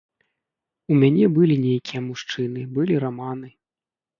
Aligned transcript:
У 0.95 0.95
мяне 1.03 1.25
былі 1.35 1.55
нейкія 1.65 2.01
мужчыны, 2.09 2.67
былі 2.79 2.93
раманы. 3.05 3.47